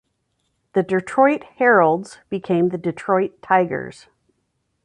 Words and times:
The 0.73 0.81
Detroit 0.81 1.43
Heralds 1.43 2.17
became 2.29 2.69
the 2.69 2.77
Detroit 2.79 3.39
Tigers. 3.43 4.07